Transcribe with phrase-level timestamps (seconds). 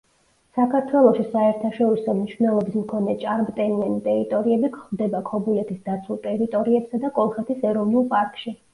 [0.59, 8.61] საქართველოში საერთაშორისო მნიშვნელობის მქონე ჭარბტენიანი ტერიტორიები გვხვდება ქობულეთის დაცულ ტერიტორიებსა და კოლხეთის ეროვნულ პარკში.